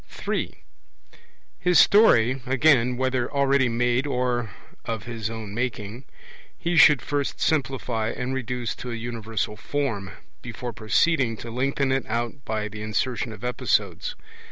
[0.07, 0.63] (3)
[1.59, 4.49] His story, again, whether already made or
[4.83, 6.05] of his own making,
[6.57, 10.09] he should first simplify and reduce to a universal form,
[10.41, 14.15] before proceeding to lengthen it out by the insertion of episodes.